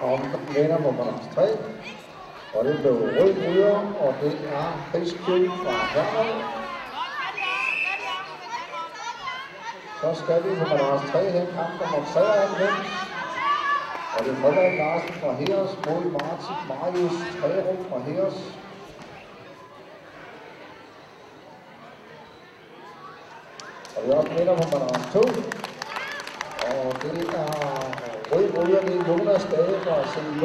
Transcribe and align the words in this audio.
Og 0.00 0.20
vinder 0.54 0.78
på 0.78 0.90
balance 0.98 1.28
3. 1.34 1.42
Og 2.54 2.64
det 2.64 2.78
blev 2.80 2.92
rød 2.92 3.34
ryger, 3.48 3.76
og 4.00 4.14
det 4.22 4.32
er 4.52 4.66
Chris 4.90 5.14
fra 5.14 5.74
Herlev. 5.94 6.66
Så 10.00 10.22
skal 10.22 10.44
vi 10.44 10.56
på 10.58 10.64
balance 10.64 11.12
3 11.12 11.30
hen 11.30 11.46
kamp 11.46 11.72
nummer 11.80 12.08
93. 12.12 13.06
Og 14.18 14.24
det 14.24 14.32
er 14.32 14.36
Frederik 14.36 14.78
Larsen 14.78 15.14
fra 15.14 15.32
Heres 15.32 15.70
mod 15.86 16.04
Martin 16.12 16.56
Marius 16.68 17.16
Trærup 17.40 17.90
fra 17.90 17.98
Heres. 17.98 18.38
Og 23.96 24.02
vi 24.04 24.10
er 24.10 24.16
også 24.16 24.30
på 24.62 24.78
balance 24.78 25.12
2. 25.12 25.18
Og 26.66 27.02
det 27.02 27.34
er 27.34 27.85
ryger, 28.58 28.80
vi 28.86 28.92
er 28.98 29.04
Jonas 29.08 29.44
Dage 29.52 29.74
fra 29.84 29.96
St. 30.12 30.40